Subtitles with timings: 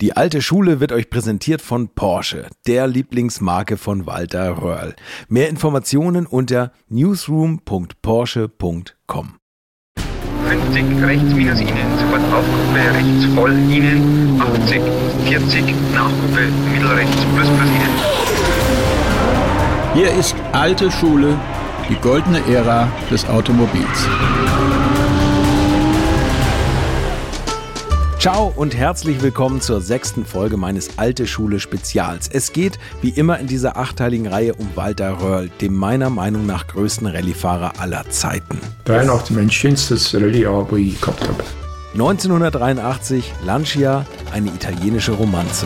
[0.00, 4.94] Die alte Schule wird euch präsentiert von Porsche, der Lieblingsmarke von Walter Röhrl.
[5.28, 9.34] Mehr Informationen unter newsroom.porsche.com.
[10.48, 14.80] 50 rechts minus Ihnen, sofort Aufgruppe rechts voll Ihnen, 80,
[15.28, 17.90] 40 Nachgruppe mittelrechts plus plus Ihnen.
[19.92, 21.38] Hier ist alte Schule,
[21.90, 24.08] die goldene Ära des Automobils.
[28.20, 32.28] Ciao und herzlich willkommen zur sechsten Folge meines Alte Schule Spezials.
[32.30, 36.66] Es geht wie immer in dieser achteiligen Reihe um Walter Röhrl, dem meiner Meinung nach
[36.66, 38.60] größten Rallyefahrer aller Zeiten.
[38.84, 41.42] 83 mein schönstes Rallye-Jahr, wo ich gehabt habe.
[41.94, 44.04] 1983 Lancia,
[44.34, 45.64] eine italienische Romanze.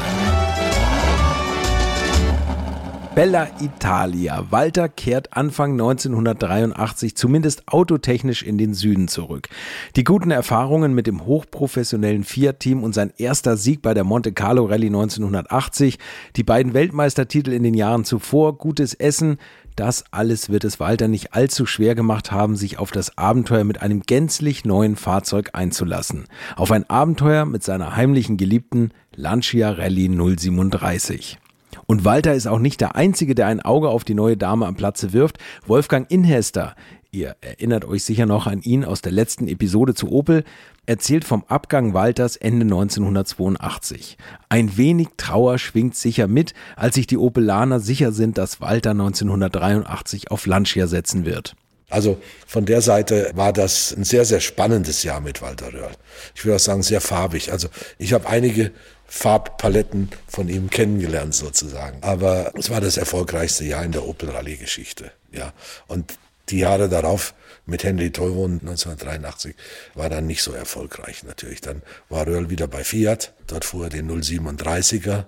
[3.15, 4.45] Bella Italia.
[4.51, 9.49] Walter kehrt Anfang 1983 zumindest autotechnisch in den Süden zurück.
[9.95, 14.65] Die guten Erfahrungen mit dem hochprofessionellen Fiat-Team und sein erster Sieg bei der Monte Carlo
[14.65, 16.01] Rallye 1980,
[16.35, 19.39] die beiden Weltmeistertitel in den Jahren zuvor, gutes Essen,
[19.77, 23.81] das alles wird es Walter nicht allzu schwer gemacht haben, sich auf das Abenteuer mit
[23.81, 26.25] einem gänzlich neuen Fahrzeug einzulassen.
[26.57, 31.39] Auf ein Abenteuer mit seiner heimlichen Geliebten Lancia Rallye 037.
[31.87, 34.77] Und Walter ist auch nicht der Einzige, der ein Auge auf die neue Dame am
[34.77, 35.39] Platze wirft.
[35.67, 36.75] Wolfgang Inhester,
[37.11, 40.45] ihr erinnert euch sicher noch an ihn aus der letzten Episode zu Opel,
[40.87, 44.19] erzählt vom Abgang Walters Ende 1982.
[44.49, 50.31] Ein wenig Trauer schwingt sicher mit, als sich die Opelaner sicher sind, dass Walter 1983
[50.31, 51.55] auf Lancia setzen wird.
[51.91, 55.93] Also von der Seite war das ein sehr, sehr spannendes Jahr mit Walter Röhrl.
[56.35, 57.53] Ich würde auch sagen, sehr farbig.
[57.53, 58.73] Also ich habe einige
[59.15, 61.99] Farbpaletten von ihm kennengelernt sozusagen.
[62.03, 65.13] Aber es war das erfolgreichste Jahr in der Opel Rallye Geschichte.
[65.31, 65.53] Ja.
[65.87, 67.33] Und die Jahre darauf
[67.65, 69.55] mit Henry Toivonen 1983
[69.95, 71.61] war dann nicht so erfolgreich natürlich.
[71.61, 73.35] Dann war Röhrl wieder bei Fiat.
[73.47, 75.27] Dort fuhr er den 037er,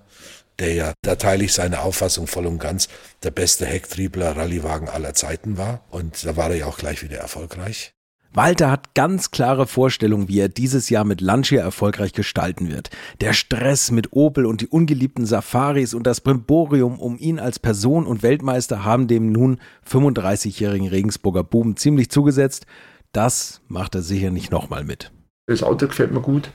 [0.59, 2.89] der ja, da teile ich seine Auffassung voll und ganz,
[3.23, 5.84] der beste Hecktriebler Rallyewagen aller Zeiten war.
[5.91, 7.92] Und da war er ja auch gleich wieder erfolgreich.
[8.33, 12.91] Walter hat ganz klare Vorstellungen, wie er dieses Jahr mit Lancia erfolgreich gestalten wird.
[13.20, 18.07] Der Stress mit Opel und die ungeliebten Safaris und das Brimborium um ihn als Person
[18.07, 19.59] und Weltmeister haben dem nun
[19.91, 22.67] 35-jährigen Regensburger Buben ziemlich zugesetzt.
[23.13, 25.13] Das macht er sicher nicht nochmal mit.
[25.47, 26.51] Das Auto gefällt mir gut.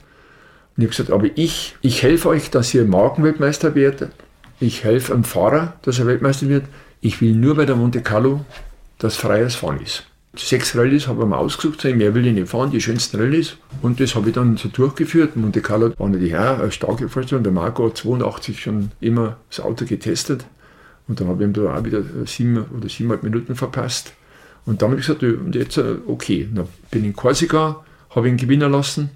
[0.75, 4.11] Und ich habe gesagt, aber ich, ich helfe euch, dass ihr Markenweltmeister werdet.
[4.59, 6.65] Ich helfe einem Fahrer, dass er Weltmeister wird.
[6.99, 8.45] Ich will nur bei der Monte Carlo,
[8.99, 10.05] dass freies Fahren ist.
[10.33, 13.57] Sechs Rallyes habe ich mir ausgesucht, mehr will ich nicht fahren, die schönsten Rallyes.
[13.81, 15.35] Und das habe ich dann so durchgeführt.
[15.35, 17.43] Monte Carlo war natürlich auch eine starke Vorstellung.
[17.43, 20.45] Der Marco hat 82 schon immer das Auto getestet.
[21.09, 24.13] Und dann habe ich ihm da auch wieder sieben oder siebeneinhalb Minuten verpasst.
[24.65, 28.29] Und dann habe ich gesagt, und jetzt, äh, okay, dann bin ich in Korsika, habe
[28.29, 29.09] ihn gewinnen lassen.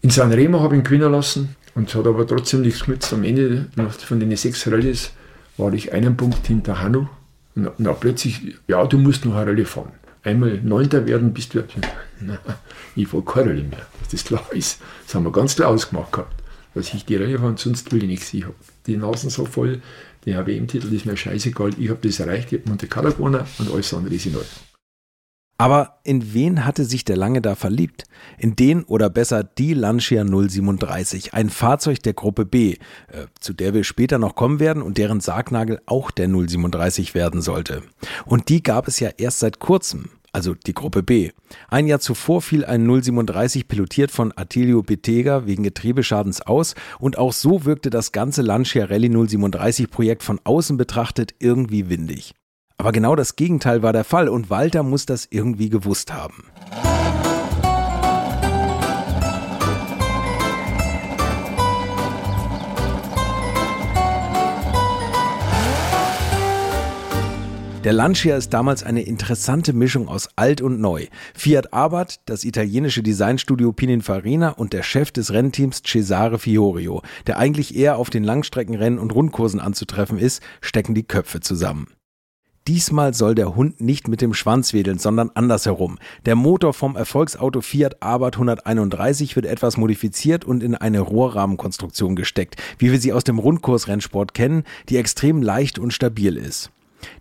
[0.00, 1.54] In Sanremo habe ich ihn gewinnen lassen.
[1.74, 3.12] Und es hat aber trotzdem nichts genützt.
[3.12, 3.66] Am Ende
[3.98, 5.12] von den sechs Rallyes
[5.58, 7.10] war ich einen Punkt hinter Hanno
[7.54, 9.92] und na, plötzlich, ja, du musst noch eine Rallye fahren.
[10.22, 11.64] Einmal Neunter werden, bist du,
[12.20, 12.38] na,
[12.96, 14.80] ich fahre keine Rallye mehr, dass das klar ist.
[15.04, 16.34] Das haben wir ganz klar ausgemacht gehabt,
[16.74, 18.32] dass ich die Rallye fahre, sonst will ich nichts.
[18.34, 18.54] Ich habe
[18.86, 19.82] die Nasen so voll,
[20.24, 23.72] der WM-Titel ist mir scheißegal, ich habe das erreicht, ich habe Monte Carlo gewonnen und
[23.72, 24.71] alles andere ist in Ordnung.
[25.62, 28.02] Aber in wen hatte sich der Lange da verliebt?
[28.36, 33.72] In den oder besser die Lancia 037, ein Fahrzeug der Gruppe B, äh, zu der
[33.72, 37.84] wir später noch kommen werden und deren Sargnagel auch der 037 werden sollte.
[38.24, 41.30] Und die gab es ja erst seit kurzem, also die Gruppe B.
[41.68, 47.32] Ein Jahr zuvor fiel ein 037 pilotiert von Attilio Bettega wegen Getriebeschadens aus und auch
[47.32, 52.34] so wirkte das ganze Lancia Rally 037 Projekt von außen betrachtet irgendwie windig.
[52.82, 56.46] Aber genau das Gegenteil war der Fall und Walter muss das irgendwie gewusst haben.
[67.84, 71.06] Der Lancia ist damals eine interessante Mischung aus alt und neu.
[71.34, 77.76] Fiat Abarth, das italienische Designstudio Pininfarina und der Chef des Rennteams Cesare Fiorio, der eigentlich
[77.76, 81.86] eher auf den Langstreckenrennen und Rundkursen anzutreffen ist, stecken die Köpfe zusammen.
[82.68, 85.98] Diesmal soll der Hund nicht mit dem Schwanz wedeln, sondern andersherum.
[86.26, 92.54] Der Motor vom Erfolgsauto Fiat Abarth 131 wird etwas modifiziert und in eine Rohrrahmenkonstruktion gesteckt,
[92.78, 96.70] wie wir sie aus dem Rundkursrennsport kennen, die extrem leicht und stabil ist.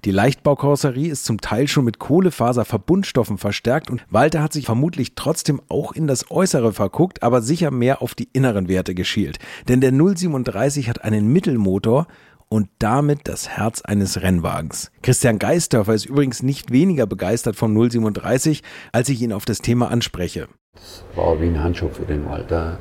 [0.06, 5.62] Die Leichtbaukarosserie ist zum Teil schon mit Kohlefaserverbundstoffen verstärkt und Walter hat sich vermutlich trotzdem
[5.70, 9.40] auch in das Äußere verguckt, aber sicher mehr auf die inneren Werte geschielt.
[9.68, 12.08] Denn der 037 hat einen Mittelmotor
[12.52, 14.92] und damit das Herz eines Rennwagens.
[15.02, 18.62] Christian Geisdörfer ist übrigens nicht weniger begeistert vom 037,
[18.92, 20.50] als ich ihn auf das Thema anspreche.
[20.74, 22.78] Das war wie ein Handschuh für den Walter.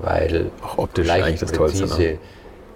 [0.00, 2.18] weil auch optisch leicht das präzise, Tollste, ne?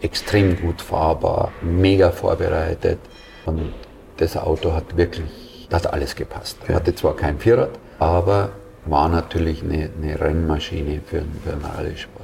[0.02, 2.98] extrem gut fahrbar, mega vorbereitet
[3.46, 3.72] und
[4.18, 6.58] das Auto hat wirklich, das hat alles gepasst.
[6.62, 6.74] Okay.
[6.74, 8.50] Hatte zwar kein Vierrad, aber
[8.84, 12.19] war natürlich eine, eine Rennmaschine für, für einen Rallye-Sport.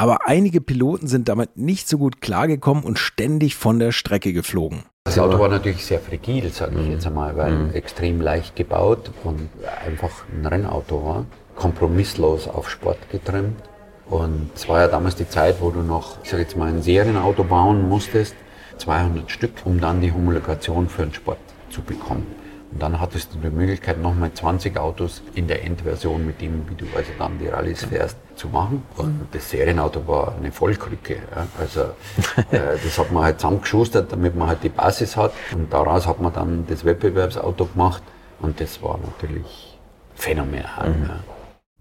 [0.00, 4.84] Aber einige Piloten sind damit nicht so gut klargekommen und ständig von der Strecke geflogen.
[5.04, 6.92] Das Auto war natürlich sehr fragil, sage ich mhm.
[6.92, 7.74] jetzt einmal, weil mhm.
[7.74, 9.50] extrem leicht gebaut und
[9.86, 11.26] einfach ein Rennauto war.
[11.54, 13.60] Kompromisslos auf Sport getrimmt.
[14.06, 16.80] Und es war ja damals die Zeit, wo du noch, ich sage jetzt mal, ein
[16.80, 18.34] Serienauto bauen musstest,
[18.78, 22.26] 200 Stück, um dann die Homologation für den Sport zu bekommen.
[22.72, 26.74] Und dann hattest du die Möglichkeit, nochmal 20 Autos in der Endversion, mit dem, wie
[26.76, 28.82] du also dann die Rallyes fährst, zu machen.
[28.96, 31.16] Und das Serienauto war eine Vollkrücke.
[31.34, 31.46] Ja.
[31.58, 31.80] Also
[32.50, 35.32] äh, das hat man halt zusammengeschustert, damit man halt die Basis hat.
[35.52, 38.02] Und daraus hat man dann das Wettbewerbsauto gemacht.
[38.40, 39.78] Und das war natürlich
[40.14, 40.90] phänomenal.
[40.90, 41.06] Mhm.
[41.08, 41.20] Ja.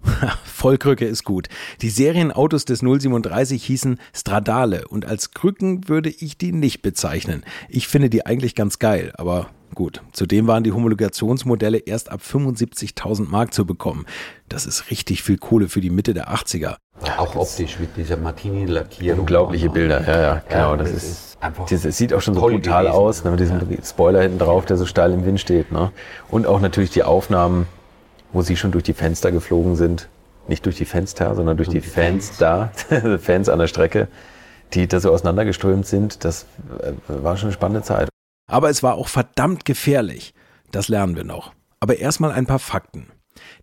[0.44, 1.50] Vollkrücke ist gut.
[1.82, 7.44] Die Serienautos des 037 hießen Stradale und als Krücken würde ich die nicht bezeichnen.
[7.68, 10.02] Ich finde die eigentlich ganz geil, aber gut.
[10.12, 14.06] Zudem waren die Homologationsmodelle erst ab 75.000 Mark zu bekommen.
[14.48, 16.76] Das ist richtig viel Kohle für die Mitte der 80er.
[17.06, 19.22] Ja, auch optisch mit dieser Martini-Lackierung.
[19.22, 20.72] Unglaubliche Bilder, ja, ja, genau.
[20.72, 21.66] Ja, das, das, ist, einfach.
[21.66, 23.00] Das sieht auch schon so brutal gewesen.
[23.00, 23.78] aus, ne, mit diesem ja.
[23.84, 25.72] Spoiler hinten drauf, der so steil im Wind steht.
[25.72, 25.92] Ne?
[26.30, 27.66] Und auch natürlich die Aufnahmen
[28.32, 30.08] wo sie schon durch die Fenster geflogen sind.
[30.48, 32.72] Nicht durch die Fenster, sondern durch die Fans da,
[33.22, 34.08] Fans an der Strecke,
[34.74, 36.24] die da so auseinandergeströmt sind.
[36.26, 36.46] Das
[36.80, 38.10] äh, war schon eine spannende Zeit.
[38.50, 40.34] Aber es war auch verdammt gefährlich.
[40.72, 41.54] Das lernen wir noch.
[41.80, 43.08] Aber erstmal ein paar Fakten.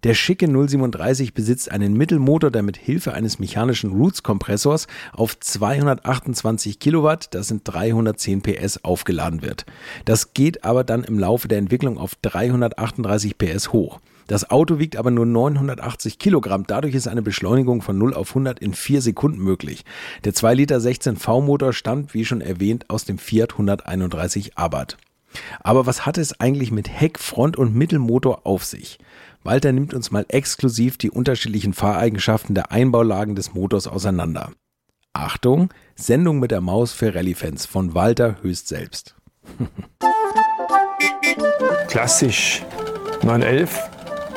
[0.05, 7.35] Der schicke 037 besitzt einen Mittelmotor, der mit Hilfe eines mechanischen Roots-Kompressors auf 228 Kilowatt,
[7.35, 9.67] das sind 310 PS, aufgeladen wird.
[10.05, 14.01] Das geht aber dann im Laufe der Entwicklung auf 338 PS hoch.
[14.27, 16.65] Das Auto wiegt aber nur 980 Kilogramm.
[16.67, 19.85] Dadurch ist eine Beschleunigung von 0 auf 100 in 4 Sekunden möglich.
[20.25, 24.97] Der 2 Liter 16 V-Motor stammt, wie schon erwähnt, aus dem Fiat 131 Abarth.
[25.61, 28.99] Aber was hat es eigentlich mit Heck, Front und Mittelmotor auf sich?
[29.45, 34.53] Walter nimmt uns mal exklusiv die unterschiedlichen Fahreigenschaften der Einbaulagen des Motors auseinander.
[35.13, 39.15] Achtung, Sendung mit der Maus für Rallye-Fans von Walter höchst selbst.
[41.89, 42.65] Klassisch
[43.23, 43.96] 911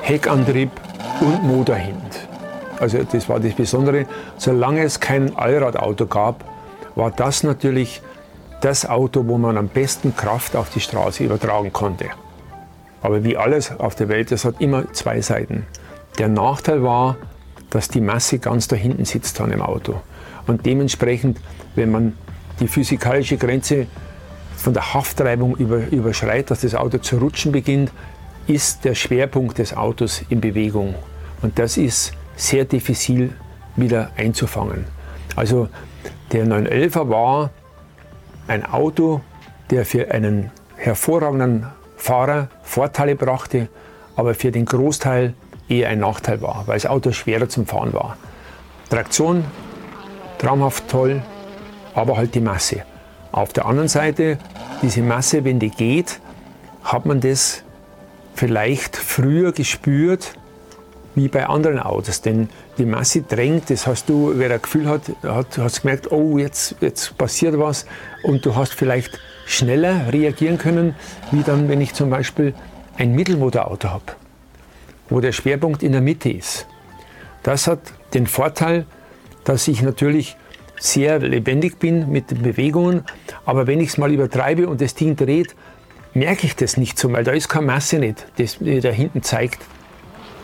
[0.09, 0.71] Heckantrieb
[1.21, 2.27] und Motorhint.
[2.79, 4.07] Also das war das Besondere.
[4.39, 6.43] Solange es kein Allradauto gab,
[6.95, 8.01] war das natürlich
[8.61, 12.05] das Auto, wo man am besten Kraft auf die Straße übertragen konnte.
[13.03, 15.67] Aber wie alles auf der Welt, das hat immer zwei Seiten.
[16.17, 17.15] Der Nachteil war,
[17.69, 20.01] dass die Masse ganz da hinten sitzt an dem Auto.
[20.47, 21.39] Und dementsprechend,
[21.75, 22.13] wenn man
[22.59, 23.85] die physikalische Grenze
[24.57, 27.91] von der Haftreibung über, überschreitet, dass das Auto zu rutschen beginnt,
[28.49, 30.95] ist der Schwerpunkt des Autos in Bewegung.
[31.41, 33.33] Und das ist sehr diffizil
[33.75, 34.85] wieder einzufangen.
[35.35, 35.69] Also
[36.31, 37.51] der 911er war
[38.47, 39.21] ein Auto,
[39.69, 41.67] der für einen hervorragenden
[41.97, 43.67] Fahrer Vorteile brachte,
[44.15, 45.33] aber für den Großteil
[45.67, 48.17] eher ein Nachteil war, weil das Auto schwerer zum Fahren war.
[48.89, 49.45] Traktion
[50.39, 51.21] traumhaft toll,
[51.93, 52.83] aber halt die Masse.
[53.31, 54.39] Auf der anderen Seite,
[54.81, 56.19] diese Masse, wenn die geht,
[56.83, 57.63] hat man das
[58.39, 60.31] vielleicht früher gespürt
[61.13, 62.21] wie bei anderen Autos.
[62.21, 62.47] Denn
[62.77, 66.77] die Masse drängt, das hast du, wer ein Gefühl hat, hat hast gemerkt, oh, jetzt,
[66.79, 67.85] jetzt passiert was
[68.23, 70.95] und du hast vielleicht schneller reagieren können,
[71.31, 72.53] wie dann, wenn ich zum Beispiel
[72.95, 74.13] ein Mittelmotorauto habe,
[75.09, 76.65] wo der Schwerpunkt in der Mitte ist.
[77.43, 77.81] Das hat
[78.13, 78.85] den Vorteil,
[79.43, 80.37] dass ich natürlich
[80.79, 83.03] sehr lebendig bin mit den Bewegungen,
[83.45, 85.55] aber wenn ich es mal übertreibe und das Ding dreht,
[86.13, 89.61] merke ich das nicht so, weil da ist keine Masse nicht, das da hinten zeigt,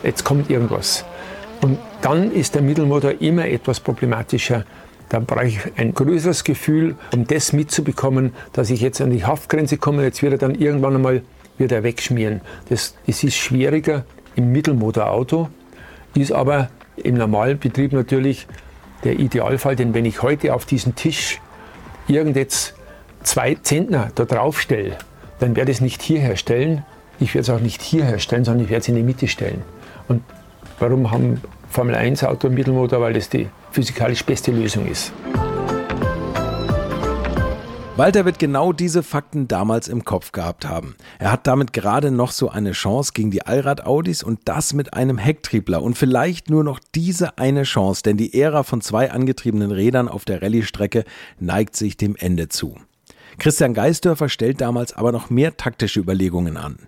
[0.02, 1.04] jetzt kommt irgendwas.
[1.62, 4.64] Und dann ist der Mittelmotor immer etwas problematischer.
[5.08, 9.76] Da brauche ich ein größeres Gefühl, um das mitzubekommen, dass ich jetzt an die Haftgrenze
[9.76, 11.22] komme, jetzt wird er dann irgendwann einmal
[11.58, 12.40] wieder wegschmieren.
[12.68, 14.04] Das, das ist schwieriger
[14.34, 15.48] im Mittelmotorauto,
[16.14, 18.46] ist aber im normalen Betrieb natürlich
[19.04, 21.40] der Idealfall, denn wenn ich heute auf diesen Tisch
[22.08, 22.74] irgend jetzt
[23.22, 24.98] zwei Zentner da drauf stelle,
[25.38, 26.84] dann werde ich es nicht hier herstellen.
[27.18, 29.62] Ich werde es auch nicht hier herstellen, sondern ich werde es in die Mitte stellen.
[30.08, 30.22] Und
[30.78, 33.00] warum haben Formel 1 Auto Mittelmotor?
[33.00, 35.12] Weil das die physikalisch beste Lösung ist.
[37.96, 40.96] Walter wird genau diese Fakten damals im Kopf gehabt haben.
[41.18, 45.16] Er hat damit gerade noch so eine Chance gegen die Allrad-Audis und das mit einem
[45.16, 50.08] Hecktriebler und vielleicht nur noch diese eine Chance, denn die Ära von zwei angetriebenen Rädern
[50.08, 51.04] auf der Rallye-Strecke
[51.40, 52.76] neigt sich dem Ende zu.
[53.38, 56.78] Christian Geisdörfer stellt damals aber noch mehr taktische Überlegungen an.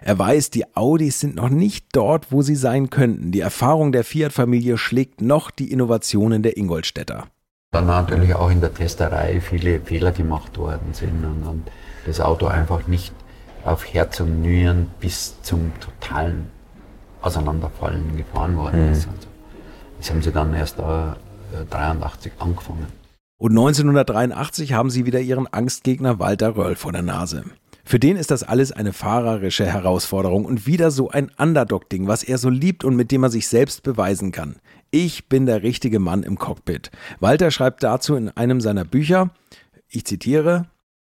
[0.00, 3.32] Er weiß, die Audis sind noch nicht dort, wo sie sein könnten.
[3.32, 7.26] Die Erfahrung der Fiat-Familie schlägt noch die Innovationen der Ingolstädter.
[7.72, 11.70] Dann natürlich auch in der Testerei viele Fehler gemacht worden sind und, und
[12.06, 13.12] das Auto einfach nicht
[13.64, 16.50] auf Herz und Nieren bis zum totalen
[17.22, 18.92] Auseinanderfallen gefahren worden mhm.
[18.92, 19.08] ist.
[19.08, 19.28] Also,
[19.98, 21.16] das haben sie dann erst da
[21.52, 22.86] äh, 83 angefangen.
[23.42, 27.42] Und 1983 haben sie wieder ihren Angstgegner Walter Röll vor der Nase.
[27.82, 32.38] Für den ist das alles eine fahrerische Herausforderung und wieder so ein Underdog-Ding, was er
[32.38, 34.60] so liebt und mit dem er sich selbst beweisen kann.
[34.92, 36.92] Ich bin der richtige Mann im Cockpit.
[37.18, 39.30] Walter schreibt dazu in einem seiner Bücher,
[39.88, 40.66] ich zitiere,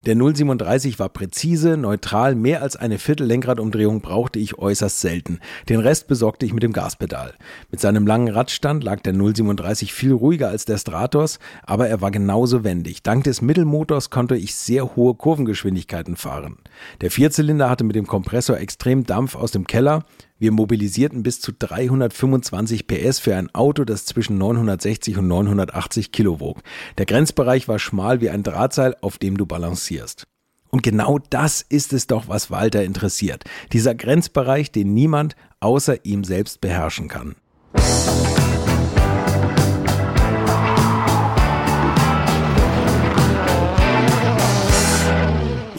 [0.07, 5.39] der 037 war präzise, neutral, mehr als eine Viertel-Lenkradumdrehung brauchte ich äußerst selten.
[5.67, 7.33] Den Rest besorgte ich mit dem Gaspedal.
[7.71, 12.11] Mit seinem langen Radstand lag der 037 viel ruhiger als der Stratos, aber er war
[12.11, 13.03] genauso wendig.
[13.03, 16.57] Dank des Mittelmotors konnte ich sehr hohe Kurvengeschwindigkeiten fahren.
[17.01, 20.05] Der Vierzylinder hatte mit dem Kompressor extrem Dampf aus dem Keller,
[20.39, 26.39] wir mobilisierten bis zu 325 PS für ein Auto, das zwischen 960 und 980 Kilo
[26.39, 26.61] wog.
[26.97, 30.27] Der Grenzbereich war schmal wie ein Drahtseil, auf dem du balancierst.
[30.69, 33.45] Und genau das ist es doch, was Walter interessiert.
[33.73, 37.35] Dieser Grenzbereich, den niemand außer ihm selbst beherrschen kann.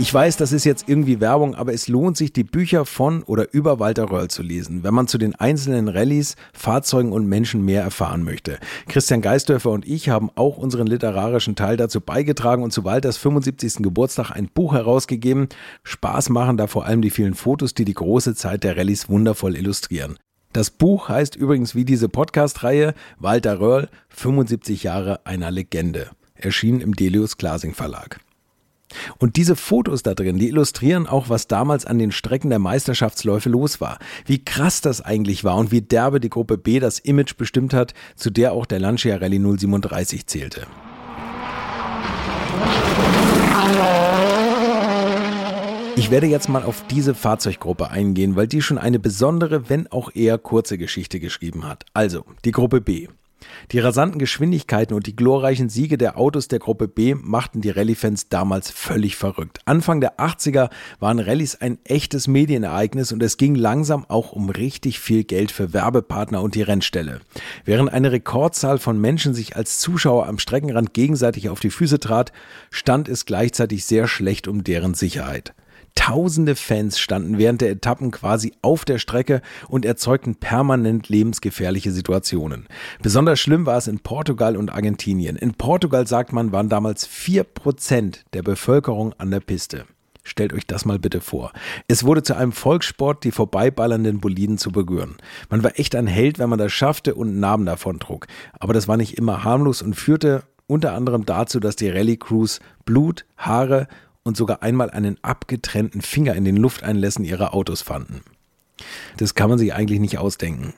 [0.00, 3.52] Ich weiß, das ist jetzt irgendwie Werbung, aber es lohnt sich, die Bücher von oder
[3.52, 7.83] über Walter Röll zu lesen, wenn man zu den einzelnen Rallyes, Fahrzeugen und Menschen mehr
[7.83, 8.61] erfahren möchte.
[8.87, 13.83] Christian Geisdörfer und ich haben auch unseren literarischen Teil dazu beigetragen und zu Walters 75.
[13.83, 15.49] Geburtstag ein Buch herausgegeben.
[15.83, 19.57] Spaß machen da vor allem die vielen Fotos, die die große Zeit der Rallyes wundervoll
[19.57, 20.17] illustrieren.
[20.52, 26.11] Das Buch heißt übrigens wie diese Podcast-Reihe Walter Röhrl, 75 Jahre einer Legende.
[26.37, 28.21] Erschienen im Delius Glasing Verlag.
[29.18, 33.49] Und diese Fotos da drin, die illustrieren auch, was damals an den Strecken der Meisterschaftsläufe
[33.49, 33.99] los war.
[34.26, 37.95] Wie krass das eigentlich war und wie derbe die Gruppe B das Image bestimmt hat,
[38.16, 40.66] zu der auch der Lancia Rallye 037 zählte.
[45.97, 50.14] Ich werde jetzt mal auf diese Fahrzeuggruppe eingehen, weil die schon eine besondere, wenn auch
[50.14, 51.85] eher kurze Geschichte geschrieben hat.
[51.92, 53.09] Also, die Gruppe B.
[53.73, 58.28] Die rasanten Geschwindigkeiten und die glorreichen Siege der Autos der Gruppe B machten die Rallye-Fans
[58.28, 59.61] damals völlig verrückt.
[59.64, 64.99] Anfang der 80er waren Rallyes ein echtes Medienereignis und es ging langsam auch um richtig
[65.00, 67.21] viel Geld für Werbepartner und die Rennstelle.
[67.64, 72.33] Während eine Rekordzahl von Menschen sich als Zuschauer am Streckenrand gegenseitig auf die Füße trat,
[72.71, 75.54] stand es gleichzeitig sehr schlecht um deren Sicherheit.
[75.99, 82.69] Tausende Fans standen während der Etappen quasi auf der Strecke und erzeugten permanent lebensgefährliche Situationen.
[83.02, 85.35] Besonders schlimm war es in Portugal und Argentinien.
[85.35, 89.87] In Portugal, sagt man, waren damals vier Prozent der Bevölkerung an der Piste.
[90.23, 91.52] Stellt euch das mal bitte vor.
[91.88, 95.17] Es wurde zu einem Volkssport, die vorbeiballernden Boliden zu berühren.
[95.50, 98.28] Man war echt ein Held, wenn man das schaffte und Namen davon trug.
[98.61, 103.25] Aber das war nicht immer harmlos und führte unter anderem dazu, dass die Rallye-Crews Blut,
[103.37, 103.88] Haare
[104.29, 108.21] und sogar einmal einen abgetrennten Finger in den Lufteinlässen ihrer Autos fanden.
[109.17, 110.75] Das kann man sich eigentlich nicht ausdenken.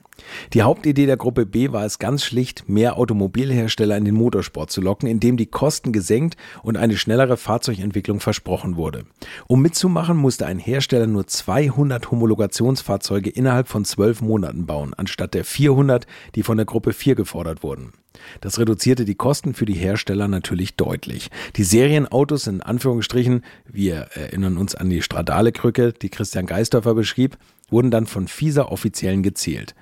[0.53, 4.81] Die Hauptidee der Gruppe B war es ganz schlicht, mehr Automobilhersteller in den Motorsport zu
[4.81, 9.05] locken, indem die Kosten gesenkt und eine schnellere Fahrzeugentwicklung versprochen wurde.
[9.49, 15.45] Um mitzumachen, musste ein Hersteller nur 200 Homologationsfahrzeuge innerhalb von zwölf Monaten bauen, anstatt der
[15.45, 17.93] 400, die von der Gruppe 4 gefordert wurden.
[18.41, 21.31] Das reduzierte die Kosten für die Hersteller natürlich deutlich.
[21.57, 27.37] Die Serienautos in Anführungsstrichen, wir erinnern uns an die Stradale-Krücke, die Christian Geisdorfer beschrieb,
[27.71, 29.75] wurden dann von FISA offiziellen gezählt.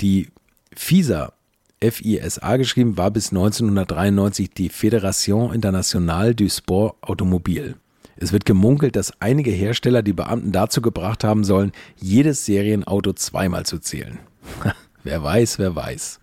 [0.00, 0.28] Die
[0.74, 1.32] FISA,
[1.80, 7.76] FISA geschrieben, war bis 1993 die Fédération Internationale du Sport Automobile.
[8.16, 13.66] Es wird gemunkelt, dass einige Hersteller die Beamten dazu gebracht haben sollen, jedes Serienauto zweimal
[13.66, 14.18] zu zählen.
[15.02, 16.20] wer weiß, wer weiß.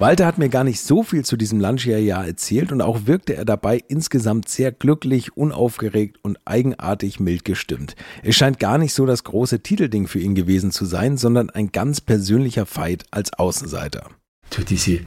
[0.00, 3.44] Walter hat mir gar nicht so viel zu diesem Lancia-Jahr erzählt und auch wirkte er
[3.44, 7.96] dabei insgesamt sehr glücklich, unaufgeregt und eigenartig mild gestimmt.
[8.22, 11.70] Es scheint gar nicht so das große Titelding für ihn gewesen zu sein, sondern ein
[11.70, 14.08] ganz persönlicher Fight als Außenseiter.
[14.48, 15.00] Zu diese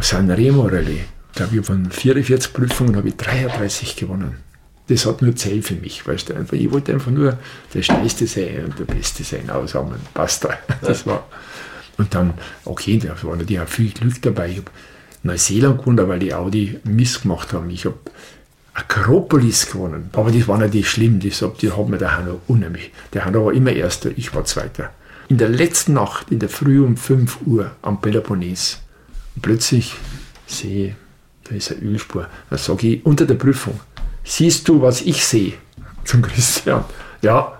[0.00, 1.00] Sanremo-Rallye,
[1.34, 4.38] da habe ich von 44 Prüfungen habe ich 33 gewonnen.
[4.88, 7.38] Das hat nur Zell für mich, weißt du, ich wollte einfach nur
[7.74, 10.54] der Schnellste sein und der Beste sein, aushauen, passt da.
[10.80, 11.28] Das war,
[11.98, 14.50] und dann, okay, da war natürlich auch viel Glück dabei.
[14.50, 14.70] Ich habe
[15.22, 17.70] Neuseeland gewonnen, weil die Audi Mist gemacht haben.
[17.70, 17.98] Ich habe
[18.74, 20.10] Akropolis gewonnen.
[20.12, 21.20] Aber das war natürlich schlimm.
[21.20, 22.92] Das, die haben mir der Hanno unheimlich.
[23.12, 24.90] Der Hanno war immer Erster, ich war Zweiter.
[25.28, 28.80] In der letzten Nacht, in der Früh um 5 Uhr am Peloponnes,
[29.40, 29.94] plötzlich
[30.46, 30.94] sehe ich,
[31.44, 32.26] da ist eine Ölspur.
[32.48, 33.78] Da sage ich unter der Prüfung,
[34.24, 35.52] siehst du, was ich sehe?
[36.04, 36.84] Zum Christian.
[37.22, 37.59] Ja,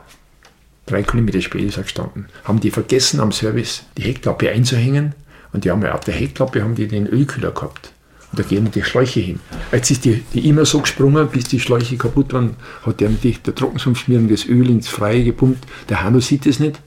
[0.90, 2.26] drei Kilometer später ist er gestanden.
[2.44, 5.14] Haben die vergessen am Service die Heckklappe einzuhängen
[5.52, 7.92] und die haben ja auf der Heckklappe haben die den Ölkühler gehabt.
[8.30, 9.40] Und da gehen die Schläuche hin.
[9.72, 12.54] Jetzt ist die, die immer so gesprungen, bis die Schläuche kaputt waren,
[12.86, 15.66] hat der mit der Trockensumpfschmierung das Öl ins Freie gepumpt.
[15.88, 16.80] Der Hanno sieht es nicht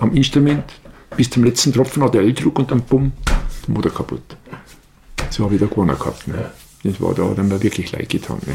[0.00, 0.64] am Instrument.
[1.16, 3.12] Bis zum letzten Tropfen hat er Öldruck und dann bumm,
[3.66, 4.22] der Motor kaputt.
[5.30, 6.26] So habe ich da gewonnen gehabt.
[6.26, 6.50] Ne?
[6.82, 8.38] Das war da, hat er mir wirklich leid getan.
[8.46, 8.54] Ne?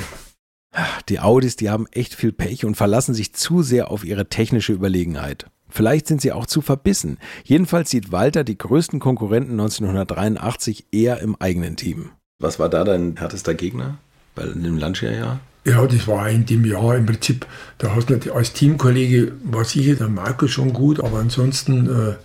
[1.10, 4.74] Die Audis, die haben echt viel Pech und verlassen sich zu sehr auf ihre technische
[4.74, 5.48] Überlegenheit.
[5.70, 7.18] Vielleicht sind sie auch zu verbissen.
[7.44, 12.12] Jedenfalls sieht Walter die größten Konkurrenten 1983 eher im eigenen Team.
[12.40, 13.98] Was war da dein härtester Gegner
[14.36, 15.40] bei dem Lancia-Jahr?
[15.66, 17.48] Ja, das war in dem Jahr im Prinzip,
[17.80, 22.16] da hast du als Teamkollege war sicher der Marco schon gut, aber ansonsten äh,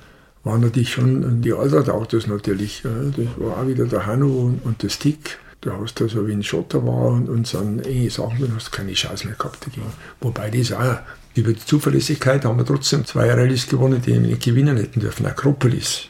[0.45, 2.85] waren natürlich schon die anderen Autos natürlich.
[2.85, 5.38] Äh, das war auch wieder der Hanno und, und der Stick.
[5.62, 8.69] Da hast du so wie ein Schotter war und, und so enge Sachen, dann hast
[8.69, 9.93] du keine Chance mehr gehabt dagegen.
[10.21, 10.99] Wobei das auch
[11.35, 15.26] über die Zuverlässigkeit haben wir trotzdem zwei Rallyes gewonnen, die wir nicht gewinnen hätten dürfen.
[15.26, 16.07] Akropolis.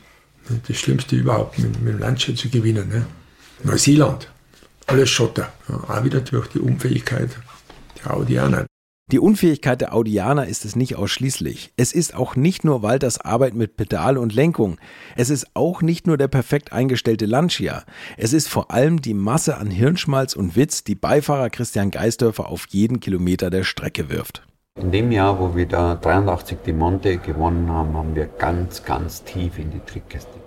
[0.67, 2.89] Das Schlimmste überhaupt, mit, mit dem Lancia zu gewinnen.
[2.89, 3.07] Ne?
[3.63, 4.29] Neuseeland,
[4.87, 5.53] alles Schotter.
[5.69, 7.31] Ja, auch wieder durch die Unfähigkeit
[8.03, 8.67] der Audianer.
[9.11, 11.73] Die Unfähigkeit der Audianer ist es nicht ausschließlich.
[11.77, 14.79] Es ist auch nicht nur Walters Arbeit mit Pedal und Lenkung.
[15.17, 17.85] Es ist auch nicht nur der perfekt eingestellte Lancia.
[18.17, 22.67] Es ist vor allem die Masse an Hirnschmalz und Witz, die Beifahrer Christian Geisdörfer auf
[22.71, 24.47] jeden Kilometer der Strecke wirft.
[24.81, 29.25] In dem Jahr, wo wir da 83 die Monte gewonnen haben, haben wir ganz, ganz
[29.25, 30.41] tief in die Trickkiste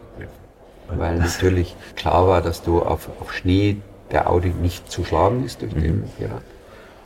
[0.97, 3.77] weil natürlich klar war, dass du auf, auf Schnee
[4.11, 5.81] der Audi nicht zu schlagen ist durch mhm.
[5.81, 6.43] den Pirat.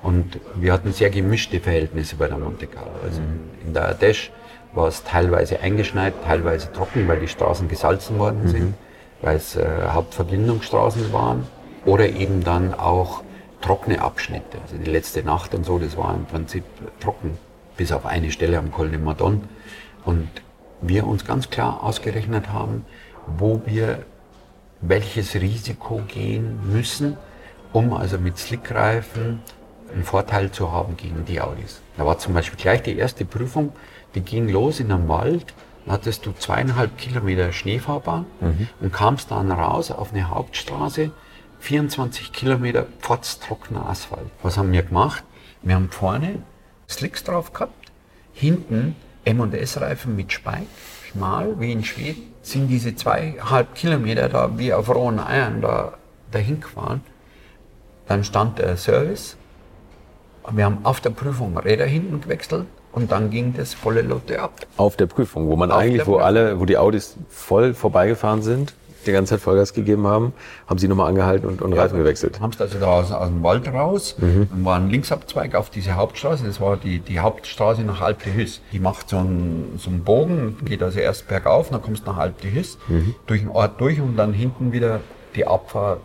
[0.03, 2.91] Und wir hatten sehr gemischte Verhältnisse bei der Monte Carlo.
[3.03, 4.29] Also in, in der Ardèche
[4.73, 8.47] war es teilweise eingeschneit, teilweise trocken, weil die Straßen gesalzen worden mhm.
[8.47, 8.73] sind,
[9.21, 11.47] weil es äh, Hauptverbindungsstraßen waren.
[11.85, 13.23] Oder eben dann auch
[13.61, 14.59] trockene Abschnitte.
[14.61, 16.63] Also die letzte Nacht und so, das war im Prinzip
[16.99, 17.37] trocken,
[17.75, 19.43] bis auf eine Stelle am Col de Madon.
[20.05, 20.29] Und
[20.81, 22.85] wir uns ganz klar ausgerechnet haben,
[23.25, 23.99] wo wir
[24.81, 27.17] welches Risiko gehen müssen,
[27.73, 29.41] um also mit Slickreifen
[29.93, 31.81] einen Vorteil zu haben gegen die Audis.
[31.97, 33.73] Da war zum Beispiel gleich die erste Prüfung,
[34.15, 35.53] die ging los in einem Wald,
[35.85, 38.67] da hattest du zweieinhalb Kilometer Schneefahrbahn mhm.
[38.81, 41.11] und kamst dann raus auf eine Hauptstraße,
[41.59, 44.29] 24 Kilometer pfotztrockener Asphalt.
[44.43, 45.23] Was haben wir gemacht?
[45.61, 46.43] Wir haben vorne
[46.89, 47.91] Slicks drauf gehabt,
[48.33, 48.95] hinten
[49.25, 50.67] M&S-Reifen mit Spike,
[51.09, 55.97] schmal wie in Schweden, sind diese zweieinhalb Kilometer da wie auf rohen Eiern da
[56.31, 57.01] dahin gefahren.
[58.07, 59.35] Dann stand der Service.
[60.51, 64.53] Wir haben auf der Prüfung Räder hinten gewechselt und dann ging das volle Lotte ab.
[64.77, 68.73] Auf der Prüfung, wo man auf eigentlich, wo alle, wo die Audis voll vorbeigefahren sind,
[69.05, 70.33] die ganze Zeit Vollgas gegeben haben,
[70.67, 72.39] haben sie nochmal angehalten und, und ja, Reifen gewechselt.
[72.39, 74.47] Haben es also da aus, aus, dem Wald raus, mhm.
[74.49, 78.33] dann war ein Linksabzweig auf diese Hauptstraße, das war die, die Hauptstraße nach Alp de
[78.33, 78.61] Hüss.
[78.71, 82.17] Die macht so einen, so einen Bogen, geht also erst bergauf, dann kommst du nach
[82.17, 83.15] Alp de Hüss, mhm.
[83.25, 84.99] durch den Ort durch und dann hinten wieder
[85.35, 85.99] die Abfahrt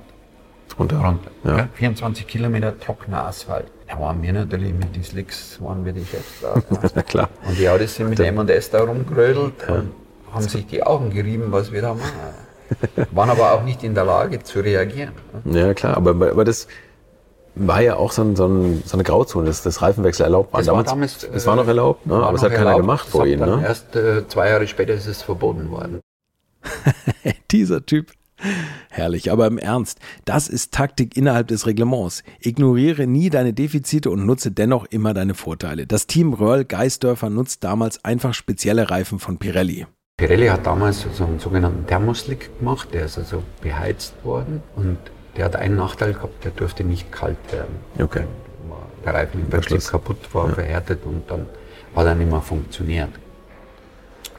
[0.79, 0.99] runter.
[0.99, 1.59] runter ja.
[1.59, 3.67] Ja, 24 Kilometer trockener Asphalt.
[3.93, 6.55] Da waren wir natürlich mit den Slicks, waren wir die Chefs da.
[6.97, 7.03] Ja.
[7.03, 7.29] klar.
[7.47, 9.91] Und die Autos sind mit M&S da rumgerödelt und
[10.33, 12.13] haben sich die Augen gerieben, was wir da machen.
[13.11, 15.13] waren aber auch nicht in der Lage zu reagieren.
[15.45, 15.61] Ne?
[15.61, 16.69] Ja, klar, aber, aber das
[17.55, 20.61] war ja auch so, ein, so, ein, so eine Grauzone, dass das Reifenwechsel erlaubt war.
[20.61, 22.15] Das damals, war damals, es war noch erlaubt, ne?
[22.15, 22.81] aber es hat keiner erlaubt.
[22.81, 23.45] gemacht vor Ihnen.
[23.45, 23.63] Ne?
[23.63, 26.01] Erst äh, zwei Jahre später ist es verboten worden.
[27.51, 28.13] Dieser Typ.
[28.91, 32.23] Herrlich, aber im Ernst, das ist Taktik innerhalb des Reglements.
[32.41, 35.87] Ignoriere nie deine Defizite und nutze dennoch immer deine Vorteile.
[35.87, 39.87] Das Team Röhrl Geisdörfer nutzt damals einfach spezielle Reifen von Pirelli.
[40.17, 44.99] Pirelli hat damals so einen sogenannten Thermoslick gemacht, der ist also beheizt worden und
[45.37, 47.77] der hat einen Nachteil gehabt, der durfte nicht kalt werden.
[47.99, 48.25] Okay.
[49.05, 50.55] Der Reifen im Prinzip kaputt war, ja.
[50.55, 51.47] verhärtet und dann
[51.97, 53.11] hat er nicht mehr funktioniert.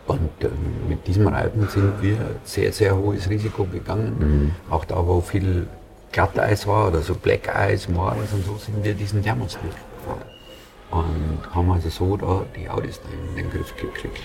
[0.08, 0.50] Und äh,
[0.90, 4.16] mit diesem Reifen sind wir sehr, sehr hohes Risiko gegangen.
[4.20, 4.52] Mhm.
[4.70, 5.68] Auch da, wo viel
[6.12, 10.22] Glatteis war oder so Black Ice, Morgens und so, sind wir diesen Thermoslick gefahren.
[10.92, 14.22] Und haben also so da die Audis in den Griff gekriegt.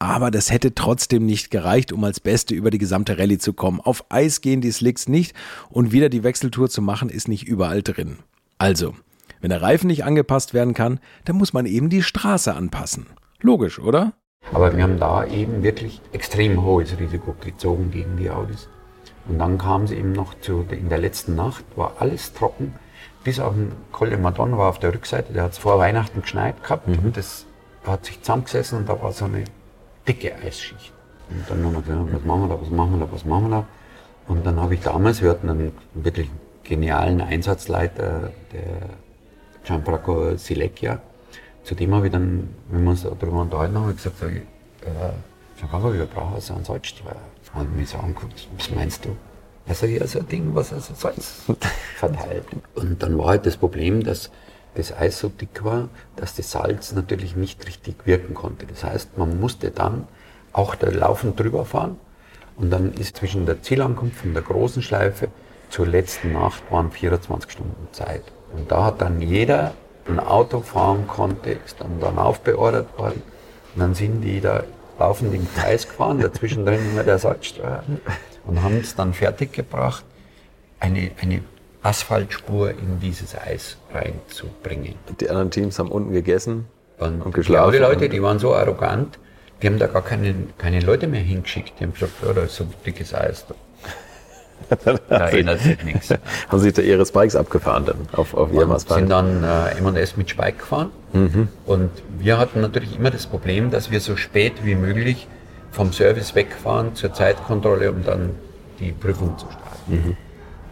[0.00, 3.80] Aber das hätte trotzdem nicht gereicht, um als Beste über die gesamte Rallye zu kommen.
[3.80, 5.34] Auf Eis gehen die Slicks nicht
[5.70, 8.18] und wieder die Wechseltour zu machen ist nicht überall drin.
[8.58, 8.94] Also,
[9.40, 13.06] wenn der Reifen nicht angepasst werden kann, dann muss man eben die Straße anpassen.
[13.40, 14.12] Logisch, oder?
[14.52, 18.68] Aber wir haben da eben wirklich extrem hohes Risiko gezogen gegen die Audis.
[19.26, 22.74] Und dann kam es eben noch zu, in der letzten Nacht war alles trocken,
[23.24, 26.20] bis auf den Col de Madon war auf der Rückseite, der hat es vor Weihnachten
[26.20, 26.98] geschneit gehabt mhm.
[26.98, 27.46] und das
[27.86, 29.44] hat sich zusammengesessen und da war so eine
[30.06, 30.92] dicke Eisschicht.
[31.30, 33.50] Und dann haben wir gesagt, was machen wir da, was machen wir da, was machen
[33.50, 33.66] wir da?
[34.28, 36.30] Und dann habe ich damals, wir hatten einen wirklich
[36.64, 38.88] genialen Einsatzleiter, der
[39.64, 41.00] Gianfranco Silecchia.
[41.64, 44.42] Zu dem habe ich dann, wenn wir uns darüber unterhalten haben, gesagt, sag ich,
[44.86, 45.12] äh,
[45.58, 47.16] Gianfranco, wir brauchen also einen Salzstreuer.
[47.54, 49.16] Und mich so angeguckt, was meinst du?
[49.66, 51.42] Also ja, so ein Ding, was also Salz
[51.96, 52.44] verteilt.
[52.74, 54.30] Und dann war halt das Problem, dass
[54.74, 58.66] das Eis so dick war, dass das Salz natürlich nicht richtig wirken konnte.
[58.66, 60.06] Das heißt, man musste dann
[60.52, 61.96] auch da laufend drüber fahren
[62.56, 65.28] und dann ist zwischen der Zielankunft von der großen Schleife
[65.70, 68.22] zur letzten Nacht waren 24 Stunden Zeit.
[68.52, 69.74] Und da hat dann jeder
[70.08, 73.22] ein Auto fahren konnte, ist dann, dann aufbeordert worden.
[73.74, 74.64] Und dann sind die da
[74.98, 77.82] laufend im Kreis gefahren, dazwischen drin immer der Salzstreuer
[78.46, 80.04] und haben es dann fertiggebracht,
[80.80, 81.40] eine, eine
[81.82, 84.94] Asphaltspur in dieses Eis reinzubringen.
[85.20, 86.66] Die anderen Teams haben unten gegessen
[86.98, 87.72] und, und geschlafen.
[87.72, 89.18] Die Leute, die waren so arrogant,
[89.62, 91.74] die haben da gar keine, keine Leute mehr hingeschickt.
[91.78, 93.44] Die haben gesagt, ja, da ist so dickes Eis.
[95.08, 96.10] Da, ändert sich nichts.
[96.48, 99.00] Haben Sie da Ihre Spikes abgefahren dann auf, auf Ihrem Asphalt?
[99.00, 100.90] sind dann äh, M&S mit Spike gefahren.
[101.12, 101.48] Mhm.
[101.66, 105.28] Und wir hatten natürlich immer das Problem, dass wir so spät wie möglich
[105.70, 108.30] vom Service wegfahren zur Zeitkontrolle, um dann
[108.80, 110.08] die Prüfung zu starten.
[110.08, 110.16] Mhm.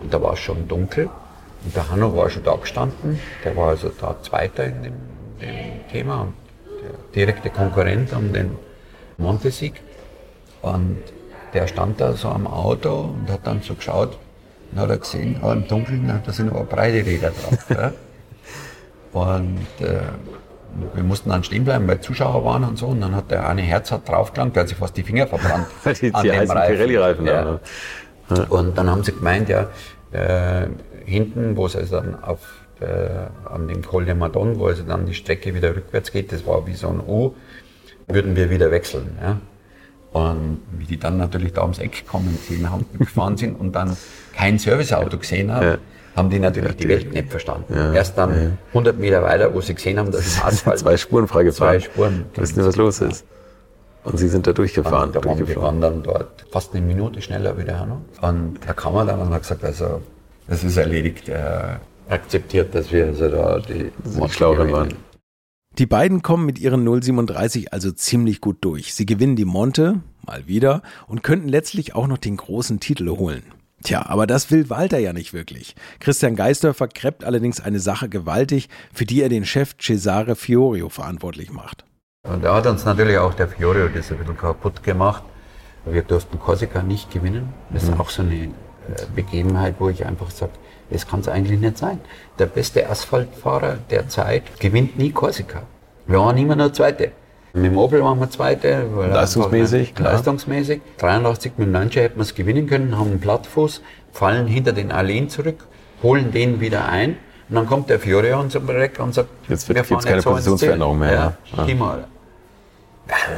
[0.03, 1.09] Und da war es schon dunkel.
[1.65, 3.21] Und der Hanno war schon da gestanden.
[3.45, 4.95] Der war also da Zweiter in dem,
[5.41, 6.35] dem Thema und
[6.83, 8.57] der direkte Konkurrent um den
[9.17, 9.75] Montesieg.
[10.63, 10.99] Und
[11.55, 14.19] der stand da so am Auto und hat dann so geschaut
[14.73, 17.71] und hat er gesehen, oh, im Dunkeln, da sind aber breite Räder drauf.
[17.71, 17.93] ja.
[19.13, 20.01] Und äh,
[20.95, 22.87] wir mussten dann stehen bleiben, weil Zuschauer waren und so.
[22.87, 25.67] Und dann hat der eine Herz hat draufgelangt, der hat sich fast die Finger verbrannt.
[26.01, 27.27] die, an die Pirelli-Reifen.
[27.27, 27.45] Ja.
[27.45, 27.61] Ne?
[28.31, 28.45] Ja.
[28.45, 29.69] Und dann haben sie gemeint, ja,
[30.13, 30.69] äh,
[31.05, 32.39] hinten, wo es also dann auf
[32.81, 36.47] äh, an dem Col de Madon, wo also dann die Strecke wieder rückwärts geht, das
[36.47, 37.35] war wie so ein U,
[38.09, 39.19] würden wir wieder wechseln.
[39.21, 39.39] Ja?
[40.13, 43.97] Und wie die dann natürlich da ums Eck kommen gesehen haben, gefahren sind und dann
[44.37, 45.79] kein Serviceauto gesehen haben, ja.
[46.17, 47.75] haben die natürlich die Welt nicht verstanden.
[47.75, 47.95] Ja.
[47.95, 48.51] Erst dann ja.
[48.69, 51.81] 100 Meter weiter, wo sie gesehen haben, dass im Asphalt zwei Spuren freigefahren.
[51.81, 52.25] Zwei Spuren.
[52.35, 53.25] Wissen Sie, was los ist?
[54.05, 55.11] Und Sie sind da durchgefahren.
[55.11, 58.03] Und da wir waren dann dort fast eine Minute schneller wie der Hanno.
[58.21, 60.03] Und da kam er dann und hat gesagt, also,
[60.49, 61.29] das ist erledigt.
[61.29, 64.89] Er akzeptiert, dass wir also da die, die Schlaueren waren.
[65.79, 68.93] Die beiden kommen mit ihren 037 also ziemlich gut durch.
[68.93, 73.43] Sie gewinnen die Monte, mal wieder, und könnten letztlich auch noch den großen Titel holen.
[73.83, 75.75] Tja, aber das will Walter ja nicht wirklich.
[75.99, 81.51] Christian Geisdörfer kräppt allerdings eine Sache gewaltig, für die er den Chef Cesare Fiorio verantwortlich
[81.51, 81.85] macht.
[82.29, 85.25] Und da hat uns natürlich auch der Fiorio das ein bisschen kaputt gemacht.
[85.87, 87.53] Wir durften Korsika nicht gewinnen.
[87.71, 88.01] Das ist mhm.
[88.01, 88.51] auch so eine äh,
[89.17, 90.53] Begebenheit, wo ich einfach sage,
[90.93, 92.01] das kann es eigentlich nicht sein.
[92.39, 95.63] Der beste Asphaltfahrer der Zeit gewinnt nie Korsika.
[96.07, 97.13] Wir waren immer nur Zweite.
[97.55, 98.87] Mit dem Opel waren wir Zweite.
[98.97, 100.15] Leistungsmäßig, klar.
[100.15, 100.81] Leistungsmäßig.
[100.99, 104.91] 83 mit dem Lancia hätten wir es gewinnen können, haben einen Plattfuß, fallen hinter den
[104.91, 105.67] Alleen zurück,
[106.03, 107.17] holen den wieder ein.
[107.49, 111.13] Und dann kommt der Fiore und sagt, und sagt, jetzt gibt es keine Positionsveränderung mehr.
[111.13, 111.67] Ja, ja.
[111.67, 111.99] ja.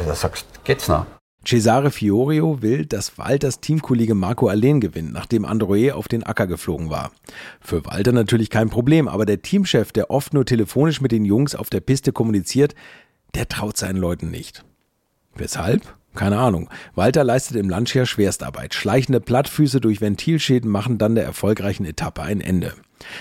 [0.06, 1.06] Da sagst geht's noch.
[1.46, 6.90] Cesare Fiorio will, dass Walters Teamkollege Marco Allen gewinnt, nachdem Androé auf den Acker geflogen
[6.90, 7.12] war.
[7.60, 11.54] Für Walter natürlich kein Problem, aber der Teamchef, der oft nur telefonisch mit den Jungs
[11.54, 12.74] auf der Piste kommuniziert,
[13.34, 14.64] der traut seinen Leuten nicht.
[15.34, 15.82] Weshalb?
[16.14, 16.70] Keine Ahnung.
[16.94, 18.74] Walter leistet im Lancia Schwerstarbeit.
[18.74, 22.72] Schleichende Plattfüße durch Ventilschäden machen dann der erfolgreichen Etappe ein Ende.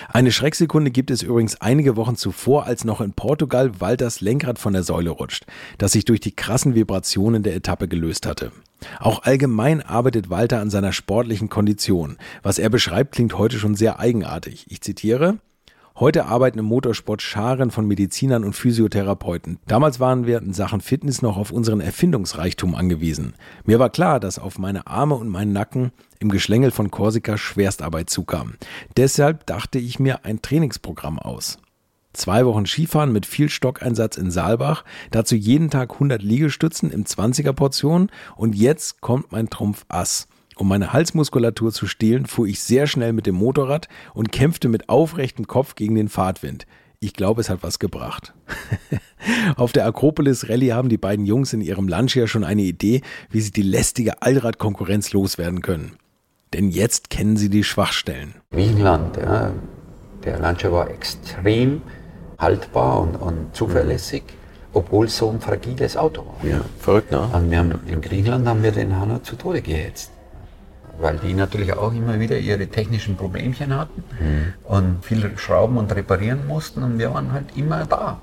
[0.09, 4.73] Eine Schrecksekunde gibt es übrigens einige Wochen zuvor, als noch in Portugal Walters Lenkrad von
[4.73, 5.45] der Säule rutscht,
[5.77, 8.51] das sich durch die krassen Vibrationen der Etappe gelöst hatte.
[8.99, 12.17] Auch allgemein arbeitet Walter an seiner sportlichen Kondition.
[12.43, 14.65] Was er beschreibt, klingt heute schon sehr eigenartig.
[14.69, 15.39] Ich zitiere
[15.95, 19.59] Heute arbeiten im Motorsport Scharen von Medizinern und Physiotherapeuten.
[19.67, 23.35] Damals waren wir in Sachen Fitness noch auf unseren Erfindungsreichtum angewiesen.
[23.63, 28.09] Mir war klar, dass auf meine Arme und meinen Nacken im Geschlängel von Korsika Schwerstarbeit
[28.09, 28.55] zukam.
[28.97, 31.59] Deshalb dachte ich mir ein Trainingsprogramm aus.
[32.13, 37.53] Zwei Wochen Skifahren mit viel Stockeinsatz in Saalbach, dazu jeden Tag 100 Liegestützen im 20er
[37.53, 40.27] Portion und jetzt kommt mein Trumpf Ass.
[40.55, 44.89] Um meine Halsmuskulatur zu stehlen, fuhr ich sehr schnell mit dem Motorrad und kämpfte mit
[44.89, 46.65] aufrechtem Kopf gegen den Fahrtwind.
[46.99, 48.33] Ich glaube, es hat was gebracht.
[49.57, 53.41] Auf der Akropolis Rallye haben die beiden Jungs in ihrem Lancia schon eine Idee, wie
[53.41, 55.97] sie die lästige Allradkonkurrenz loswerden können.
[56.53, 58.35] Denn jetzt kennen sie die Schwachstellen.
[58.51, 59.51] Griechenland, ja,
[60.23, 61.81] der Lancia war extrem
[62.39, 64.23] haltbar und, und zuverlässig,
[64.71, 66.49] obwohl es so ein fragiles Auto war.
[66.49, 67.19] Ja, verrückt, ne?
[67.33, 70.12] Und wir haben, in Griechenland haben wir den Hanno zu Tode gehetzt
[70.99, 74.53] weil die natürlich auch immer wieder ihre technischen Problemchen hatten mhm.
[74.63, 78.19] und viel schrauben und reparieren mussten und wir waren halt immer da.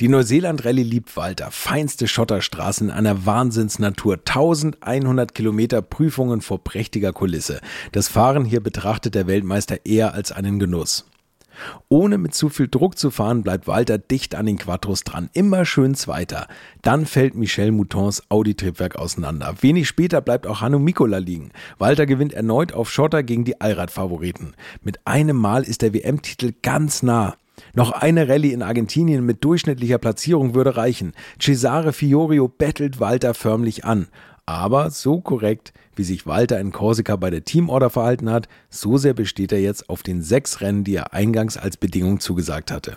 [0.00, 1.52] Die Neuseeland-Rallye liebt Walter.
[1.52, 4.14] Feinste Schotterstraßen in einer Wahnsinnsnatur.
[4.14, 7.60] 1100 Kilometer Prüfungen vor prächtiger Kulisse.
[7.92, 11.06] Das Fahren hier betrachtet der Weltmeister eher als einen Genuss.
[11.88, 15.64] Ohne mit zu viel Druck zu fahren, bleibt Walter dicht an den Quattros dran, immer
[15.64, 16.46] schön Zweiter.
[16.82, 19.54] Dann fällt Michel Moutons Audi-Triebwerk auseinander.
[19.60, 21.50] Wenig später bleibt auch Hanno Mikola liegen.
[21.78, 24.54] Walter gewinnt erneut auf Schotter gegen die Allrad-Favoriten.
[24.82, 27.36] Mit einem Mal ist der WM-Titel ganz nah.
[27.72, 31.12] Noch eine Rallye in Argentinien mit durchschnittlicher Platzierung würde reichen.
[31.40, 34.08] Cesare Fiorio bettelt Walter förmlich an.
[34.46, 39.14] Aber so korrekt, wie sich Walter in Korsika bei der Teamorder verhalten hat, so sehr
[39.14, 42.96] besteht er jetzt auf den sechs Rennen, die er eingangs als Bedingung zugesagt hatte.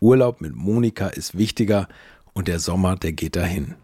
[0.00, 1.86] Urlaub mit Monika ist wichtiger
[2.32, 3.76] und der Sommer, der geht dahin.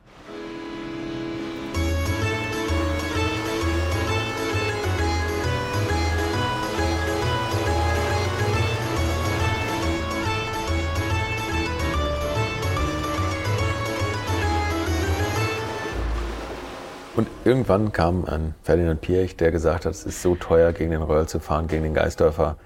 [17.18, 21.02] Und irgendwann kam ein Ferdinand Piech, der gesagt hat, es ist so teuer, gegen den
[21.02, 22.56] Röhrl zu fahren, gegen den Geisdörfer.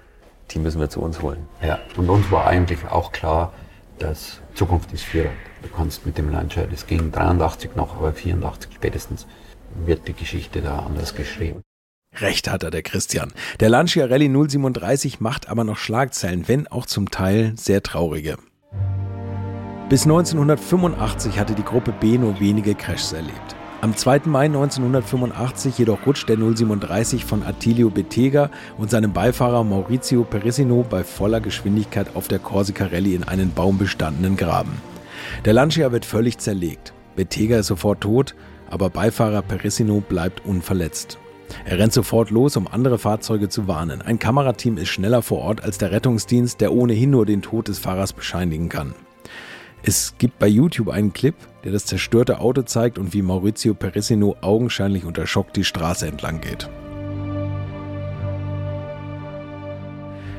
[0.51, 1.47] Die müssen wir zu uns holen.
[1.63, 3.51] Ja, und uns war eigentlich auch klar,
[3.97, 5.31] dass Zukunft ist Vierrad.
[5.63, 9.25] Du kannst mit dem Lancia, das ging 83 noch, aber 84 spätestens
[9.87, 11.63] wird die Geschichte da anders geschrieben.
[12.17, 13.33] Recht hat er, der Christian.
[13.59, 18.37] Der Lancia Rallye 037 macht aber noch Schlagzeilen, wenn auch zum Teil sehr traurige.
[19.89, 23.55] Bis 1985 hatte die Gruppe B nur wenige Crashs erlebt.
[23.83, 24.21] Am 2.
[24.27, 31.03] Mai 1985 jedoch rutscht der 037 von Attilio Bettega und seinem Beifahrer Maurizio Perissino bei
[31.03, 34.71] voller Geschwindigkeit auf der Corsica Rallye in einen baumbestandenen Graben.
[35.43, 36.93] Der Lancia wird völlig zerlegt.
[37.17, 38.35] Bettega ist sofort tot,
[38.69, 41.17] aber Beifahrer Perissino bleibt unverletzt.
[41.65, 44.01] Er rennt sofort los, um andere Fahrzeuge zu warnen.
[44.01, 47.79] Ein Kamerateam ist schneller vor Ort als der Rettungsdienst, der ohnehin nur den Tod des
[47.79, 48.95] Fahrers bescheinigen kann.
[49.85, 54.37] Es gibt bei YouTube einen Clip, der das zerstörte Auto zeigt und wie Maurizio Perissino
[54.39, 56.69] augenscheinlich unter Schock die Straße entlang geht.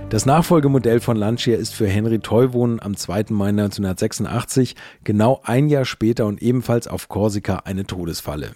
[0.09, 3.26] Das Nachfolgemodell von Lancia ist für Henry Teuwohn am 2.
[3.30, 8.52] Mai 1986, genau ein Jahr später und ebenfalls auf Korsika, eine Todesfalle.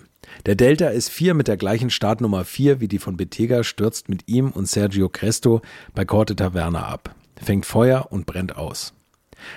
[0.47, 4.53] Der Delta S4 mit der gleichen Startnummer 4 wie die von Bettega stürzt mit ihm
[4.53, 5.61] und Sergio Cresto
[5.95, 8.95] bei Corte Taverna ab, fängt Feuer und brennt aus.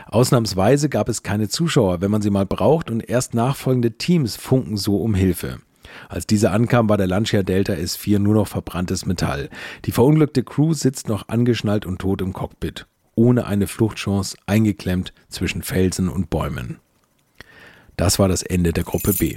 [0.08, 4.78] Ausnahmsweise gab es keine Zuschauer, wenn man sie mal braucht, und erst nachfolgende Teams funken
[4.78, 5.60] so um Hilfe.
[6.10, 9.50] Als diese ankam, war der Lancia Delta S4 nur noch verbranntes Metall.
[9.86, 15.64] Die verunglückte Crew sitzt noch angeschnallt und tot im Cockpit, ohne eine Fluchtchance, eingeklemmt zwischen
[15.64, 16.80] Felsen und Bäumen.
[17.98, 19.36] Das war das Ende der Gruppe B.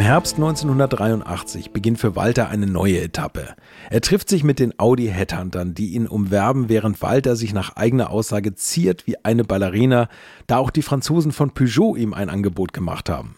[0.00, 3.54] Herbst 1983 beginnt für Walter eine neue Etappe.
[3.90, 8.10] Er trifft sich mit den Audi Headhuntern, die ihn umwerben, während Walter sich nach eigener
[8.10, 10.08] Aussage ziert wie eine Ballerina,
[10.46, 13.36] da auch die Franzosen von Peugeot ihm ein Angebot gemacht haben.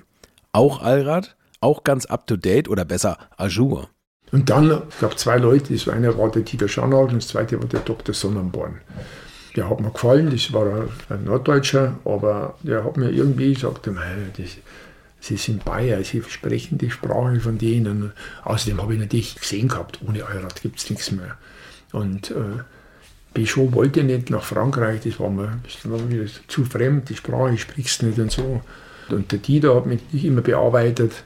[0.53, 3.89] Auch Allrad, auch ganz up to date oder besser à jour.
[4.33, 7.59] Und dann, es gab zwei Leute, das eine war der Dieter Scharnagel und das zweite
[7.61, 8.15] war der Dr.
[8.15, 8.81] Sonnenborn.
[9.57, 14.57] Der hat mir gefallen, das war ein Norddeutscher, aber der hat mir irgendwie gesagt, das,
[15.21, 18.13] Sie sind Bayer, Sie sprechen die Sprache von denen.
[18.45, 21.37] Außerdem habe ich natürlich gesehen gehabt, ohne Allrad gibt es nichts mehr.
[21.93, 22.63] Und äh,
[23.35, 27.59] Peugeot wollte nicht nach Frankreich, das war mir, das war mir zu fremd, die Sprache
[27.59, 28.63] sprichst nicht und so.
[29.11, 31.25] Und der Dieter hat mich immer bearbeitet.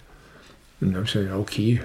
[0.80, 1.80] Und dann habe ich gesagt, ja, okay,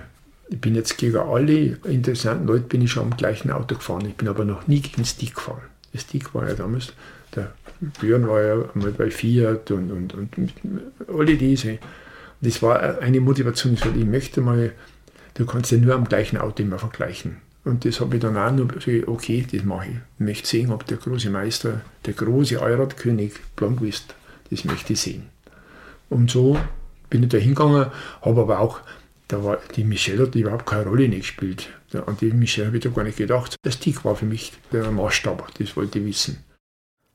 [0.50, 4.06] ich bin jetzt gegen alle interessanten Leute bin ich schon am gleichen Auto gefahren.
[4.08, 5.62] Ich bin aber noch nie gegen Stick gefahren.
[5.94, 6.94] Der Stick war ja damals,
[7.36, 10.54] der Björn war ja mal bei Fiat und, und, und
[11.08, 11.80] alle diese.
[12.42, 14.74] Das war eine Motivation, ich sagte, ich möchte mal,
[15.36, 17.38] du kannst ja nur am gleichen Auto immer vergleichen.
[17.64, 19.96] Und das habe ich dann auch nur gesagt, okay, das mache ich.
[19.96, 24.16] Ich möchte sehen, ob der große Meister, der große Allradkönig Blomqvist,
[24.50, 25.24] das möchte ich sehen.
[26.10, 26.58] Und so
[27.10, 27.88] bin ich da hingegangen,
[28.22, 28.80] habe aber auch,
[29.28, 31.70] da war, die Michelle hat überhaupt keine Rolle nicht gespielt.
[31.94, 33.58] An die Michelle habe ich da gar nicht gedacht.
[33.64, 36.38] Das Stick war für mich der Maßstab, das wollte ich wissen.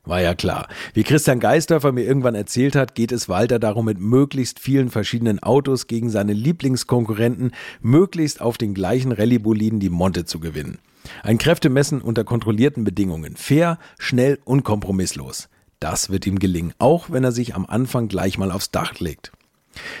[0.05, 0.67] War ja klar.
[0.93, 5.41] Wie Christian Geisdörfer mir irgendwann erzählt hat, geht es Walter darum, mit möglichst vielen verschiedenen
[5.41, 10.79] Autos gegen seine Lieblingskonkurrenten möglichst auf den gleichen Rallye-Boliden die Monte zu gewinnen.
[11.21, 13.37] Ein Kräftemessen unter kontrollierten Bedingungen.
[13.37, 15.47] Fair, schnell und kompromisslos.
[15.79, 19.31] Das wird ihm gelingen, auch wenn er sich am Anfang gleich mal aufs Dach legt.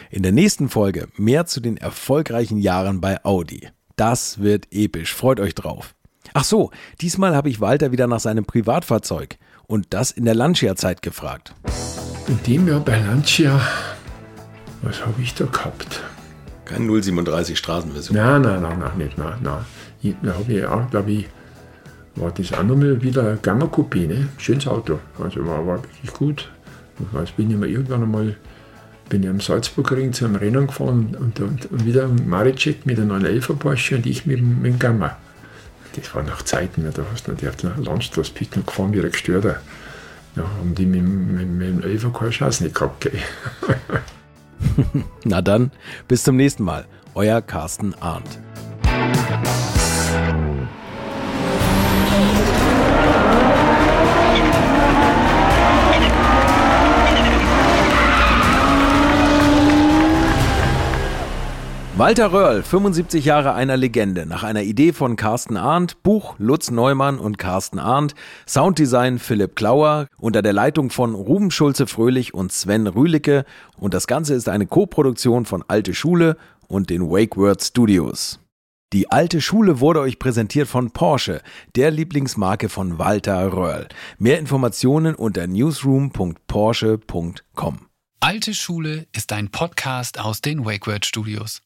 [0.09, 3.69] In der nächsten Folge mehr zu den erfolgreichen Jahren bei Audi.
[3.95, 5.13] Das wird episch.
[5.13, 5.95] Freut euch drauf.
[6.33, 11.01] Ach so, diesmal habe ich Walter wieder nach seinem Privatfahrzeug und das in der Lancia-Zeit
[11.01, 11.53] gefragt.
[12.27, 13.59] In dem Jahr bei Lancia,
[14.81, 16.01] was habe ich da gehabt?
[16.65, 18.17] Kein 037 Straßenversion.
[18.17, 20.15] Nein, nein, nein, nein, nicht, nein, nein.
[20.21, 21.29] Da habe ich auch, glaube ich,
[22.15, 24.29] war das auch nochmal wieder ein Gamma Coupé, ne?
[24.37, 24.99] Schönes Auto.
[25.21, 26.49] Also war, war wirklich gut.
[26.99, 28.35] Ich weiß, bin ich mal irgendwann einmal
[29.09, 33.09] bin ich am Salzburgring zu einem Rennen gefahren und, und, und wieder Maricek mit einem
[33.09, 35.17] 911 Porsche und ich mit, mit dem Gamma.
[35.95, 39.61] Das war nach Zeiten, da hast du auf der Landstraße noch gefahren wie ein Gestörter.
[40.35, 43.09] Ja, haben die mit, mit, mit dem 11 keine Chance nicht gehabt.
[45.23, 45.71] Na dann,
[46.07, 46.85] bis zum nächsten Mal.
[47.13, 48.39] Euer Carsten Arndt.
[61.95, 67.19] Walter Röhrl, 75 Jahre einer Legende, nach einer Idee von Carsten Arndt, Buch Lutz Neumann
[67.19, 68.15] und Carsten Arndt,
[68.47, 73.45] Sounddesign Philipp Klauer, unter der Leitung von Ruben Schulze-Fröhlich und Sven Rühlicke
[73.77, 76.35] und das Ganze ist eine Co-Produktion von Alte Schule
[76.67, 78.39] und den Wake Word Studios.
[78.91, 81.43] Die alte Schule wurde euch präsentiert von Porsche,
[81.75, 83.87] der Lieblingsmarke von Walter Röhrl.
[84.17, 87.81] Mehr Informationen unter newsroom.porsche.com.
[88.19, 91.61] Alte Schule ist ein Podcast aus den WakeWord Studios.